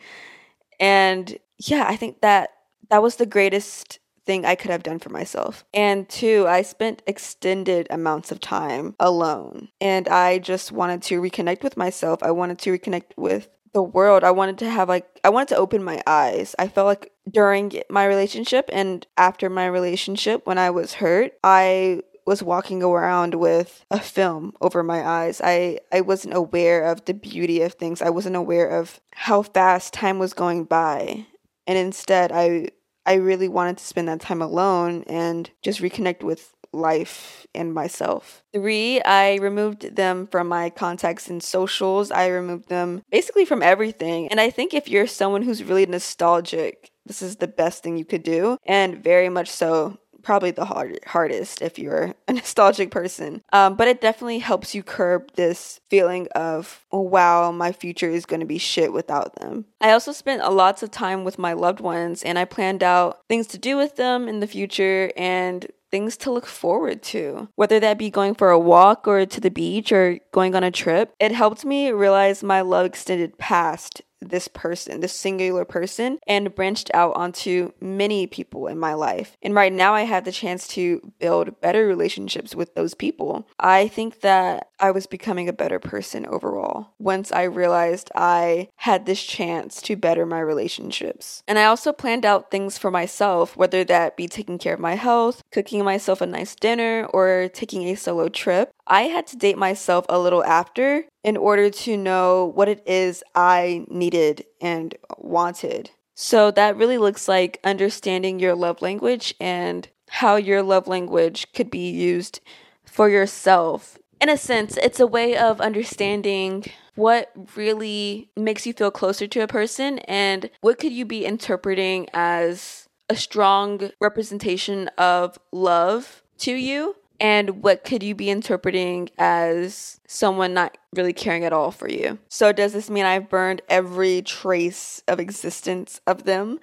And 0.79 1.37
yeah, 1.57 1.85
I 1.87 1.95
think 1.95 2.19
that 2.21 2.49
that 2.89 3.01
was 3.01 3.15
the 3.15 3.25
greatest 3.25 3.99
thing 4.25 4.45
I 4.45 4.55
could 4.55 4.71
have 4.71 4.83
done 4.83 4.99
for 4.99 5.09
myself. 5.09 5.65
And 5.73 6.07
two, 6.07 6.45
I 6.47 6.61
spent 6.61 7.01
extended 7.05 7.87
amounts 7.89 8.31
of 8.31 8.39
time 8.39 8.95
alone. 8.99 9.69
And 9.81 10.07
I 10.07 10.39
just 10.39 10.71
wanted 10.71 11.01
to 11.03 11.21
reconnect 11.21 11.63
with 11.63 11.77
myself. 11.77 12.23
I 12.23 12.31
wanted 12.31 12.59
to 12.59 12.77
reconnect 12.77 13.17
with 13.17 13.49
the 13.73 13.83
world. 13.83 14.23
I 14.23 14.31
wanted 14.31 14.59
to 14.59 14.69
have 14.69 14.87
like 14.87 15.19
I 15.23 15.29
wanted 15.29 15.49
to 15.49 15.57
open 15.57 15.83
my 15.83 16.01
eyes. 16.05 16.55
I 16.59 16.67
felt 16.67 16.87
like 16.87 17.11
during 17.29 17.81
my 17.89 18.05
relationship 18.05 18.69
and 18.71 19.05
after 19.17 19.49
my 19.49 19.65
relationship 19.65 20.45
when 20.45 20.57
I 20.57 20.69
was 20.69 20.93
hurt, 20.93 21.33
I 21.43 22.01
was 22.25 22.41
walking 22.41 22.81
around 22.81 23.35
with 23.35 23.83
a 23.91 23.99
film 23.99 24.53
over 24.61 24.83
my 24.83 25.05
eyes. 25.05 25.41
I, 25.43 25.79
I 25.91 26.01
wasn't 26.01 26.35
aware 26.35 26.85
of 26.85 27.03
the 27.05 27.13
beauty 27.13 27.61
of 27.61 27.73
things. 27.73 28.01
I 28.01 28.11
wasn't 28.11 28.35
aware 28.35 28.69
of 28.69 29.01
how 29.11 29.41
fast 29.43 29.93
time 29.93 30.19
was 30.19 30.33
going 30.33 30.63
by. 30.63 31.25
And 31.67 31.77
instead 31.77 32.31
I 32.31 32.69
I 33.05 33.15
really 33.15 33.47
wanted 33.47 33.77
to 33.77 33.83
spend 33.83 34.07
that 34.07 34.21
time 34.21 34.41
alone 34.41 35.03
and 35.07 35.49
just 35.61 35.81
reconnect 35.81 36.23
with 36.23 36.53
life 36.73 37.45
and 37.53 37.73
myself. 37.73 38.43
Three, 38.51 39.01
I 39.01 39.35
removed 39.35 39.95
them 39.95 40.27
from 40.27 40.47
my 40.47 40.69
contacts 40.69 41.29
and 41.29 41.41
socials. 41.41 42.11
I 42.11 42.27
removed 42.27 42.69
them 42.69 43.03
basically 43.11 43.45
from 43.45 43.61
everything. 43.61 44.27
And 44.29 44.41
I 44.41 44.49
think 44.49 44.73
if 44.73 44.87
you're 44.87 45.07
someone 45.07 45.43
who's 45.43 45.63
really 45.63 45.85
nostalgic, 45.85 46.89
this 47.05 47.21
is 47.21 47.37
the 47.37 47.47
best 47.47 47.83
thing 47.83 47.97
you 47.97 48.05
could 48.05 48.23
do. 48.23 48.57
And 48.65 49.03
very 49.03 49.29
much 49.29 49.49
so 49.49 49.99
probably 50.23 50.51
the 50.51 50.65
hard, 50.65 50.99
hardest 51.05 51.61
if 51.61 51.77
you're 51.77 52.15
a 52.27 52.33
nostalgic 52.33 52.91
person. 52.91 53.41
Um, 53.51 53.75
but 53.75 53.87
it 53.87 54.01
definitely 54.01 54.39
helps 54.39 54.73
you 54.73 54.83
curb 54.83 55.31
this 55.35 55.79
feeling 55.89 56.27
of, 56.35 56.85
oh, 56.91 57.01
wow, 57.01 57.51
my 57.51 57.71
future 57.71 58.09
is 58.09 58.25
going 58.25 58.39
to 58.39 58.45
be 58.45 58.57
shit 58.57 58.93
without 58.93 59.35
them. 59.35 59.65
I 59.81 59.91
also 59.91 60.11
spent 60.11 60.41
a 60.41 60.49
lots 60.49 60.83
of 60.83 60.91
time 60.91 61.23
with 61.23 61.37
my 61.37 61.53
loved 61.53 61.79
ones 61.79 62.23
and 62.23 62.39
I 62.39 62.45
planned 62.45 62.83
out 62.83 63.19
things 63.27 63.47
to 63.47 63.57
do 63.57 63.77
with 63.77 63.95
them 63.95 64.27
in 64.27 64.39
the 64.39 64.47
future 64.47 65.11
and 65.17 65.67
things 65.93 66.17
to 66.17 66.31
look 66.31 66.47
forward 66.47 67.03
to, 67.03 67.47
whether 67.53 67.79
that 67.79 67.99
be 67.99 68.09
going 68.09 68.33
for 68.33 68.49
a 68.49 68.57
walk 68.57 69.07
or 69.07 69.27
to 69.27 69.39
the 69.39 69.51
beach 69.51 69.91
or 69.91 70.17
going 70.31 70.55
on 70.55 70.63
a 70.63 70.71
trip. 70.71 71.13
It 71.19 71.31
helped 71.31 71.63
me 71.63 71.91
realize 71.91 72.41
my 72.41 72.61
love 72.61 72.87
extended 72.87 73.37
past 73.37 74.01
this 74.23 74.47
person, 74.47 74.99
this 75.01 75.13
singular 75.13 75.65
person, 75.65 76.19
and 76.27 76.55
branched 76.55 76.89
out 76.93 77.15
onto 77.15 77.71
many 77.79 78.27
people 78.27 78.67
in 78.67 78.79
my 78.79 78.93
life. 78.93 79.37
And 79.41 79.53
right 79.53 79.73
now, 79.73 79.93
I 79.93 80.01
have 80.01 80.25
the 80.25 80.31
chance 80.31 80.67
to 80.69 81.13
build 81.19 81.59
better 81.61 81.85
relationships 81.85 82.55
with 82.55 82.75
those 82.75 82.93
people. 82.93 83.47
I 83.59 83.87
think 83.87 84.21
that 84.21 84.69
I 84.79 84.91
was 84.91 85.07
becoming 85.07 85.47
a 85.47 85.53
better 85.53 85.79
person 85.79 86.25
overall 86.25 86.89
once 86.99 87.31
I 87.31 87.43
realized 87.43 88.11
I 88.15 88.69
had 88.77 89.05
this 89.05 89.23
chance 89.23 89.81
to 89.83 89.95
better 89.95 90.25
my 90.25 90.39
relationships. 90.39 91.43
And 91.47 91.59
I 91.59 91.65
also 91.65 91.93
planned 91.93 92.25
out 92.25 92.51
things 92.51 92.77
for 92.77 92.91
myself, 92.91 93.55
whether 93.55 93.83
that 93.83 94.17
be 94.17 94.27
taking 94.27 94.57
care 94.57 94.73
of 94.73 94.79
my 94.79 94.95
health, 94.95 95.42
cooking 95.53 95.83
myself 95.85 96.19
a 96.19 96.25
nice 96.25 96.55
dinner, 96.55 97.07
or 97.13 97.49
taking 97.53 97.83
a 97.83 97.95
solo 97.95 98.27
trip. 98.27 98.71
I 98.87 99.03
had 99.03 99.27
to 99.27 99.37
date 99.37 99.57
myself 99.57 100.05
a 100.09 100.19
little 100.19 100.43
after 100.43 101.05
in 101.23 101.37
order 101.37 101.69
to 101.69 101.95
know 101.95 102.51
what 102.55 102.67
it 102.67 102.83
is 102.85 103.23
I 103.35 103.85
needed 103.87 104.45
and 104.59 104.95
wanted. 105.17 105.91
So 106.15 106.51
that 106.51 106.75
really 106.75 106.97
looks 106.97 107.27
like 107.27 107.59
understanding 107.63 108.39
your 108.39 108.55
love 108.55 108.81
language 108.81 109.33
and 109.39 109.87
how 110.09 110.35
your 110.35 110.61
love 110.61 110.87
language 110.87 111.47
could 111.53 111.71
be 111.71 111.89
used 111.89 112.39
for 112.85 113.09
yourself. 113.09 113.97
In 114.21 114.29
a 114.29 114.37
sense, 114.37 114.77
it's 114.77 114.99
a 114.99 115.07
way 115.07 115.35
of 115.37 115.59
understanding 115.59 116.65
what 116.95 117.31
really 117.55 118.29
makes 118.37 118.67
you 118.67 118.73
feel 118.73 118.91
closer 118.91 119.27
to 119.27 119.41
a 119.41 119.47
person 119.47 119.99
and 119.99 120.49
what 120.61 120.77
could 120.77 120.91
you 120.91 121.05
be 121.05 121.25
interpreting 121.25 122.07
as 122.13 122.82
a 123.09 123.15
strong 123.15 123.91
representation 123.99 124.87
of 124.97 125.37
love 125.51 126.23
to 126.39 126.53
you 126.53 126.95
and 127.19 127.63
what 127.63 127.85
could 127.85 128.03
you 128.03 128.15
be 128.15 128.29
interpreting 128.29 129.09
as 129.17 130.01
someone 130.07 130.53
not 130.53 130.77
really 130.93 131.13
caring 131.13 131.45
at 131.45 131.53
all 131.53 131.71
for 131.71 131.87
you? 131.87 132.19
So, 132.27 132.51
does 132.51 132.73
this 132.73 132.89
mean 132.89 133.05
I've 133.05 133.29
burned 133.29 133.61
every 133.69 134.21
trace 134.23 135.01
of 135.07 135.21
existence 135.21 136.01
of 136.05 136.25
them? 136.25 136.59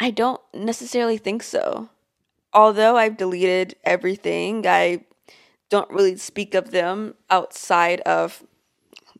I 0.00 0.10
don't 0.10 0.40
necessarily 0.52 1.18
think 1.18 1.44
so. 1.44 1.88
Although 2.52 2.96
I've 2.96 3.16
deleted 3.16 3.76
everything, 3.84 4.66
I 4.66 5.04
don't 5.68 5.90
really 5.90 6.16
speak 6.16 6.54
of 6.54 6.72
them 6.72 7.14
outside 7.30 8.00
of 8.00 8.42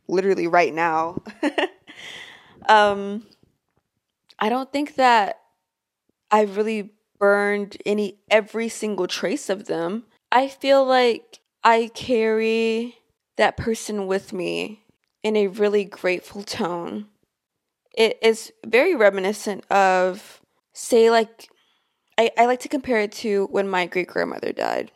literally 0.08 0.48
right 0.48 0.74
now. 0.74 1.22
um, 2.68 3.24
I 4.38 4.48
don't 4.48 4.72
think 4.72 4.96
that 4.96 5.43
I've 6.34 6.56
really 6.56 6.90
burned 7.20 7.76
any 7.86 8.18
every 8.28 8.68
single 8.68 9.06
trace 9.06 9.48
of 9.48 9.66
them. 9.66 10.02
I 10.32 10.48
feel 10.48 10.84
like 10.84 11.38
I 11.62 11.92
carry 11.94 12.96
that 13.36 13.56
person 13.56 14.08
with 14.08 14.32
me 14.32 14.82
in 15.22 15.36
a 15.36 15.46
really 15.46 15.84
grateful 15.84 16.42
tone. 16.42 17.06
It 17.96 18.18
is 18.20 18.52
very 18.66 18.96
reminiscent 18.96 19.64
of, 19.70 20.40
say, 20.72 21.08
like, 21.08 21.48
I, 22.18 22.32
I 22.36 22.46
like 22.46 22.58
to 22.60 22.68
compare 22.68 22.98
it 22.98 23.12
to 23.12 23.46
when 23.52 23.68
my 23.68 23.86
great 23.86 24.08
grandmother 24.08 24.50
died. 24.52 24.90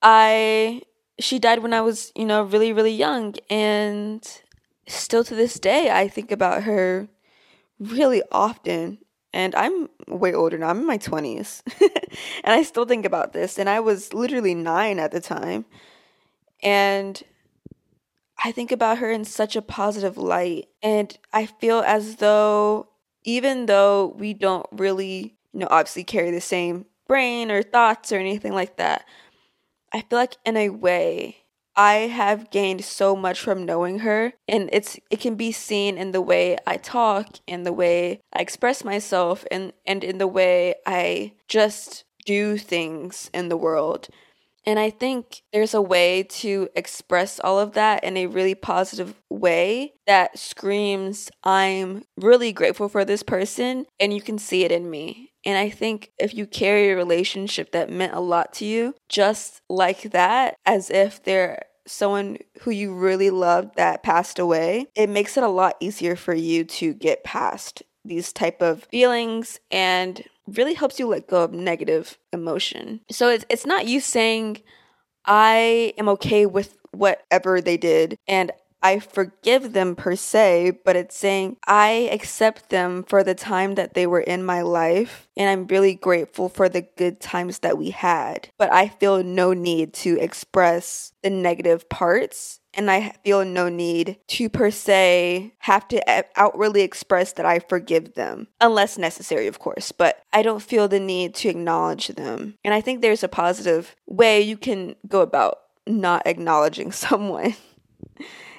I, 0.00 0.82
she 1.18 1.40
died 1.40 1.58
when 1.58 1.74
I 1.74 1.80
was, 1.80 2.12
you 2.14 2.24
know, 2.24 2.44
really, 2.44 2.72
really 2.72 2.94
young. 2.94 3.34
And 3.50 4.24
still 4.86 5.24
to 5.24 5.34
this 5.34 5.58
day, 5.58 5.90
I 5.90 6.06
think 6.06 6.30
about 6.30 6.62
her 6.62 7.08
really 7.80 8.22
often 8.30 8.98
and 9.32 9.54
I'm 9.54 9.88
way 10.06 10.32
older 10.32 10.56
now. 10.58 10.68
I'm 10.68 10.80
in 10.80 10.86
my 10.86 10.98
20s. 10.98 11.62
and 12.44 12.54
I 12.54 12.62
still 12.62 12.86
think 12.86 13.04
about 13.04 13.32
this. 13.32 13.58
And 13.58 13.68
I 13.68 13.80
was 13.80 14.14
literally 14.14 14.54
nine 14.54 14.98
at 14.98 15.12
the 15.12 15.20
time. 15.20 15.66
And 16.62 17.22
I 18.42 18.52
think 18.52 18.72
about 18.72 18.98
her 18.98 19.10
in 19.10 19.24
such 19.24 19.56
a 19.56 19.62
positive 19.62 20.16
light. 20.16 20.68
And 20.82 21.16
I 21.32 21.46
feel 21.46 21.80
as 21.80 22.16
though, 22.16 22.88
even 23.24 23.66
though 23.66 24.14
we 24.18 24.32
don't 24.32 24.66
really, 24.72 25.36
you 25.52 25.60
know, 25.60 25.68
obviously 25.70 26.04
carry 26.04 26.30
the 26.30 26.40
same 26.40 26.86
brain 27.06 27.50
or 27.50 27.62
thoughts 27.62 28.12
or 28.12 28.16
anything 28.16 28.54
like 28.54 28.76
that, 28.76 29.04
I 29.92 30.02
feel 30.02 30.18
like 30.18 30.36
in 30.44 30.56
a 30.56 30.70
way, 30.70 31.38
I 31.78 32.08
have 32.08 32.50
gained 32.50 32.84
so 32.84 33.14
much 33.14 33.38
from 33.38 33.64
knowing 33.64 34.00
her 34.00 34.32
and 34.48 34.68
it's 34.72 34.98
it 35.10 35.20
can 35.20 35.36
be 35.36 35.52
seen 35.52 35.96
in 35.96 36.10
the 36.10 36.20
way 36.20 36.58
I 36.66 36.76
talk 36.76 37.38
in 37.46 37.62
the 37.62 37.72
way 37.72 38.20
I 38.32 38.40
express 38.40 38.82
myself 38.82 39.44
and 39.48 39.72
and 39.86 40.02
in 40.02 40.18
the 40.18 40.26
way 40.26 40.74
I 40.84 41.34
just 41.46 42.04
do 42.26 42.58
things 42.58 43.30
in 43.32 43.48
the 43.48 43.56
world. 43.56 44.08
And 44.66 44.78
I 44.78 44.90
think 44.90 45.42
there's 45.52 45.72
a 45.72 45.80
way 45.80 46.24
to 46.24 46.68
express 46.74 47.40
all 47.40 47.58
of 47.58 47.72
that 47.74 48.04
in 48.04 48.16
a 48.18 48.26
really 48.26 48.54
positive 48.54 49.14
way 49.30 49.94
that 50.06 50.38
screams, 50.38 51.30
I'm 51.42 52.02
really 52.18 52.52
grateful 52.52 52.90
for 52.90 53.02
this 53.04 53.22
person, 53.22 53.86
and 53.98 54.12
you 54.12 54.20
can 54.20 54.36
see 54.36 54.64
it 54.64 54.72
in 54.72 54.90
me. 54.90 55.32
And 55.46 55.56
I 55.56 55.70
think 55.70 56.10
if 56.18 56.34
you 56.34 56.46
carry 56.46 56.90
a 56.90 56.96
relationship 56.96 57.72
that 57.72 57.88
meant 57.88 58.12
a 58.12 58.20
lot 58.20 58.52
to 58.54 58.66
you, 58.66 58.94
just 59.08 59.62
like 59.70 60.02
that, 60.10 60.56
as 60.66 60.90
if 60.90 61.22
they're 61.22 61.62
someone 61.88 62.38
who 62.60 62.70
you 62.70 62.94
really 62.94 63.30
loved 63.30 63.76
that 63.76 64.02
passed 64.02 64.38
away, 64.38 64.86
it 64.94 65.08
makes 65.08 65.36
it 65.36 65.42
a 65.42 65.48
lot 65.48 65.76
easier 65.80 66.16
for 66.16 66.34
you 66.34 66.64
to 66.64 66.94
get 66.94 67.24
past 67.24 67.82
these 68.04 68.32
type 68.32 68.62
of 68.62 68.84
feelings 68.84 69.58
and 69.70 70.24
really 70.46 70.74
helps 70.74 70.98
you 70.98 71.06
let 71.06 71.28
go 71.28 71.44
of 71.44 71.52
negative 71.52 72.18
emotion. 72.32 73.00
So 73.10 73.28
it's 73.28 73.44
it's 73.48 73.66
not 73.66 73.86
you 73.86 74.00
saying 74.00 74.62
I 75.24 75.92
am 75.98 76.08
okay 76.10 76.46
with 76.46 76.76
whatever 76.92 77.60
they 77.60 77.76
did 77.76 78.16
and 78.26 78.50
I 78.82 78.98
forgive 79.00 79.72
them 79.72 79.96
per 79.96 80.16
se, 80.16 80.78
but 80.84 80.96
it's 80.96 81.16
saying 81.16 81.56
I 81.66 82.08
accept 82.12 82.70
them 82.70 83.02
for 83.02 83.24
the 83.24 83.34
time 83.34 83.74
that 83.74 83.94
they 83.94 84.06
were 84.06 84.20
in 84.20 84.44
my 84.44 84.62
life 84.62 85.28
and 85.36 85.48
I'm 85.48 85.66
really 85.66 85.94
grateful 85.94 86.48
for 86.48 86.68
the 86.68 86.82
good 86.82 87.20
times 87.20 87.60
that 87.60 87.78
we 87.78 87.90
had. 87.90 88.48
But 88.58 88.72
I 88.72 88.88
feel 88.88 89.22
no 89.22 89.52
need 89.52 89.92
to 89.94 90.18
express 90.18 91.12
the 91.22 91.30
negative 91.30 91.88
parts 91.88 92.60
and 92.74 92.90
I 92.90 93.12
feel 93.24 93.44
no 93.44 93.68
need 93.68 94.18
to 94.28 94.48
per 94.48 94.70
se 94.70 95.52
have 95.58 95.88
to 95.88 96.08
eh, 96.08 96.22
outwardly 96.36 96.82
express 96.82 97.32
that 97.32 97.46
I 97.46 97.58
forgive 97.58 98.14
them, 98.14 98.46
unless 98.60 98.96
necessary, 98.96 99.48
of 99.48 99.58
course. 99.58 99.90
But 99.90 100.22
I 100.32 100.42
don't 100.42 100.62
feel 100.62 100.86
the 100.86 101.00
need 101.00 101.34
to 101.36 101.48
acknowledge 101.48 102.08
them. 102.08 102.54
And 102.64 102.72
I 102.72 102.80
think 102.80 103.00
there's 103.00 103.24
a 103.24 103.28
positive 103.28 103.96
way 104.06 104.40
you 104.40 104.56
can 104.56 104.94
go 105.08 105.22
about 105.22 105.58
not 105.86 106.26
acknowledging 106.26 106.92
someone. 106.92 107.54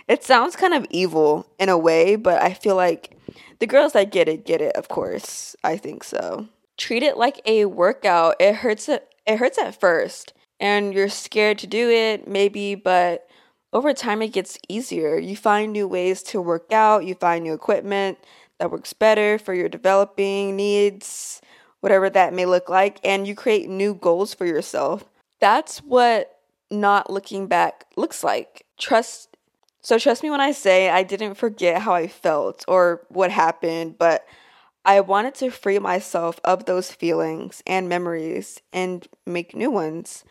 It 0.10 0.24
sounds 0.24 0.56
kind 0.56 0.74
of 0.74 0.88
evil 0.90 1.48
in 1.60 1.70
a 1.70 1.78
way, 1.78 2.16
but 2.16 2.42
I 2.42 2.54
feel 2.54 2.76
like 2.76 3.16
the 3.60 3.68
girls 3.68 3.94
that 3.94 4.12
get 4.12 4.28
it 4.28 4.44
get 4.44 4.60
it, 4.60 4.76
of 4.76 4.90
course. 4.90 5.56
I 5.64 5.78
think 5.78 6.04
so. 6.04 6.48
Treat 6.78 7.04
it 7.04 7.16
like 7.16 7.42
a 7.46 7.66
workout. 7.66 8.36
It 8.40 8.56
hurts 8.56 8.90
it 8.90 9.08
it 9.28 9.38
hurts 9.38 9.60
at 9.60 9.80
first 9.80 10.34
and 10.60 10.94
you're 10.94 11.10
scared 11.10 11.60
to 11.60 11.68
do 11.68 11.90
it 11.90 12.28
maybe, 12.28 12.74
but 12.74 13.28
over 13.72 13.94
time 13.94 14.24
it 14.24 14.34
gets 14.34 14.58
easier. 14.68 15.18
You 15.20 15.38
find 15.38 15.72
new 15.72 15.88
ways 15.88 16.24
to 16.24 16.42
work 16.42 16.72
out, 16.72 17.06
you 17.06 17.14
find 17.14 17.44
new 17.44 17.54
equipment 17.54 18.18
that 18.58 18.72
works 18.72 18.94
better 18.94 19.38
for 19.38 19.54
your 19.54 19.70
developing 19.70 20.56
needs, 20.56 21.40
whatever 21.82 22.10
that 22.10 22.34
may 22.34 22.48
look 22.48 22.68
like, 22.68 23.00
and 23.04 23.28
you 23.28 23.36
create 23.36 23.70
new 23.70 23.94
goals 23.94 24.34
for 24.34 24.46
yourself. 24.46 25.06
That's 25.40 25.80
what 25.80 26.40
not 26.72 27.10
looking 27.10 27.48
back 27.48 27.86
looks 27.96 28.24
like. 28.24 28.66
Trust 28.80 29.29
so 29.82 29.98
trust 29.98 30.24
me 30.24 30.30
when 30.30 30.42
I 30.42 30.52
say 30.52 30.90
I 30.90 31.04
didn't 31.04 31.36
forget 31.36 31.82
how 31.82 31.94
I 31.94 32.08
felt 32.08 32.66
or 32.68 33.06
what 33.10 33.32
happened, 33.32 33.98
but 33.98 34.26
I 34.86 35.02
wanted 35.02 35.36
to 35.36 35.52
free 35.52 35.80
myself 35.80 36.40
of 36.44 36.66
those 36.66 36.92
feelings 36.92 37.62
and 37.68 37.88
memories 37.88 38.62
and 38.74 39.08
make 39.26 39.56
new 39.56 39.72
ones. 39.72 40.24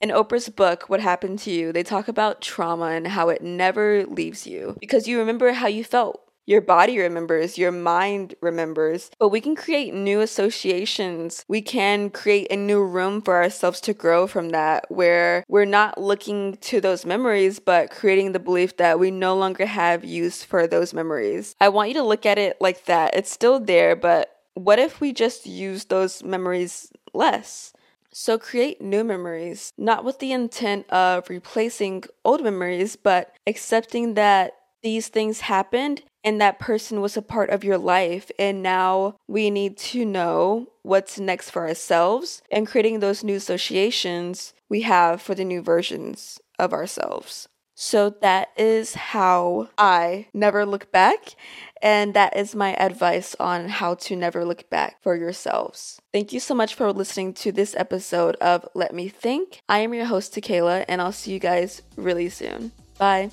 In 0.00 0.10
Oprah's 0.10 0.48
book, 0.48 0.88
What 0.88 1.00
Happened 1.00 1.40
to 1.40 1.50
You, 1.50 1.72
they 1.72 1.82
talk 1.82 2.08
about 2.08 2.40
trauma 2.40 2.86
and 2.86 3.06
how 3.06 3.28
it 3.28 3.42
never 3.42 4.06
leaves 4.06 4.46
you 4.46 4.76
because 4.80 5.06
you 5.06 5.18
remember 5.18 5.52
how 5.52 5.66
you 5.66 5.84
felt 5.84 6.29
your 6.50 6.60
body 6.60 6.98
remembers, 6.98 7.56
your 7.56 7.70
mind 7.70 8.34
remembers, 8.40 9.08
but 9.20 9.28
we 9.28 9.40
can 9.40 9.54
create 9.54 9.94
new 9.94 10.20
associations. 10.20 11.44
We 11.46 11.62
can 11.62 12.10
create 12.10 12.48
a 12.50 12.56
new 12.56 12.82
room 12.82 13.22
for 13.22 13.36
ourselves 13.36 13.80
to 13.82 13.94
grow 13.94 14.26
from 14.26 14.48
that, 14.48 14.90
where 14.90 15.44
we're 15.46 15.64
not 15.64 16.00
looking 16.00 16.56
to 16.56 16.80
those 16.80 17.06
memories, 17.06 17.60
but 17.60 17.92
creating 17.92 18.32
the 18.32 18.40
belief 18.40 18.78
that 18.78 18.98
we 18.98 19.12
no 19.12 19.36
longer 19.36 19.64
have 19.64 20.04
use 20.04 20.42
for 20.42 20.66
those 20.66 20.92
memories. 20.92 21.54
I 21.60 21.68
want 21.68 21.90
you 21.90 21.94
to 21.94 22.02
look 22.02 22.26
at 22.26 22.36
it 22.36 22.56
like 22.60 22.86
that. 22.86 23.14
It's 23.14 23.30
still 23.30 23.60
there, 23.60 23.94
but 23.94 24.36
what 24.54 24.80
if 24.80 25.00
we 25.00 25.12
just 25.12 25.46
use 25.46 25.84
those 25.84 26.24
memories 26.24 26.90
less? 27.14 27.72
So 28.12 28.38
create 28.38 28.82
new 28.82 29.04
memories, 29.04 29.72
not 29.78 30.04
with 30.04 30.18
the 30.18 30.32
intent 30.32 30.90
of 30.90 31.30
replacing 31.30 32.02
old 32.24 32.42
memories, 32.42 32.96
but 32.96 33.36
accepting 33.46 34.14
that 34.14 34.54
these 34.82 35.08
things 35.08 35.40
happened 35.40 36.02
and 36.24 36.40
that 36.40 36.58
person 36.58 37.00
was 37.00 37.16
a 37.16 37.22
part 37.22 37.50
of 37.50 37.64
your 37.64 37.78
life. 37.78 38.30
And 38.38 38.62
now 38.62 39.16
we 39.26 39.50
need 39.50 39.76
to 39.78 40.04
know 40.04 40.68
what's 40.82 41.18
next 41.18 41.50
for 41.50 41.66
ourselves 41.66 42.42
and 42.50 42.66
creating 42.66 43.00
those 43.00 43.24
new 43.24 43.36
associations 43.36 44.54
we 44.68 44.82
have 44.82 45.20
for 45.20 45.34
the 45.34 45.44
new 45.44 45.62
versions 45.62 46.38
of 46.58 46.72
ourselves. 46.72 47.48
So 47.74 48.10
that 48.20 48.50
is 48.58 48.92
how 48.92 49.70
I 49.78 50.26
never 50.34 50.66
look 50.66 50.92
back. 50.92 51.34
And 51.80 52.12
that 52.12 52.36
is 52.36 52.54
my 52.54 52.74
advice 52.74 53.34
on 53.40 53.70
how 53.70 53.94
to 53.94 54.16
never 54.16 54.44
look 54.44 54.68
back 54.68 55.02
for 55.02 55.16
yourselves. 55.16 55.98
Thank 56.12 56.34
you 56.34 56.40
so 56.40 56.54
much 56.54 56.74
for 56.74 56.92
listening 56.92 57.32
to 57.34 57.52
this 57.52 57.74
episode 57.74 58.36
of 58.36 58.68
Let 58.74 58.94
Me 58.94 59.08
Think. 59.08 59.62
I 59.66 59.78
am 59.78 59.94
your 59.94 60.04
host, 60.04 60.34
Takayla, 60.34 60.84
and 60.88 61.00
I'll 61.00 61.10
see 61.10 61.32
you 61.32 61.38
guys 61.38 61.80
really 61.96 62.28
soon. 62.28 62.72
Bye. 62.98 63.30